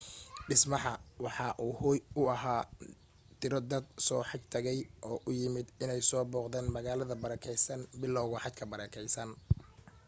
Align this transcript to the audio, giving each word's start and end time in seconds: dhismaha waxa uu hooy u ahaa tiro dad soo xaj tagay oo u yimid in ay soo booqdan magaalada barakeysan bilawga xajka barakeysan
dhismaha 0.49 0.91
waxa 1.25 1.47
uu 1.65 1.73
hooy 1.81 1.99
u 2.19 2.21
ahaa 2.35 2.61
tiro 3.39 3.59
dad 3.71 3.85
soo 4.05 4.21
xaj 4.29 4.43
tagay 4.53 4.79
oo 5.07 5.17
u 5.29 5.29
yimid 5.39 5.67
in 5.83 5.89
ay 5.95 6.01
soo 6.09 6.23
booqdan 6.31 6.65
magaalada 6.75 7.15
barakeysan 7.23 7.81
bilawga 8.01 8.37
xajka 8.43 8.63
barakeysan 8.73 9.29